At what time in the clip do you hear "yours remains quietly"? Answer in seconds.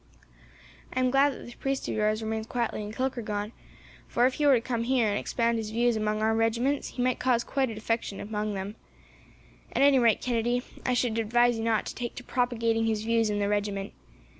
1.93-2.81